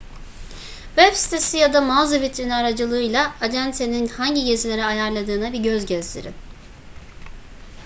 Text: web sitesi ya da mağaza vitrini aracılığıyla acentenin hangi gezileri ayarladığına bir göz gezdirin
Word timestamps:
web 0.97 1.13
sitesi 1.15 1.57
ya 1.57 1.73
da 1.73 1.81
mağaza 1.81 2.21
vitrini 2.21 2.55
aracılığıyla 2.55 3.35
acentenin 3.41 4.07
hangi 4.07 4.43
gezileri 4.45 4.85
ayarladığına 4.85 5.53
bir 5.53 5.59
göz 5.63 5.85
gezdirin 5.85 6.33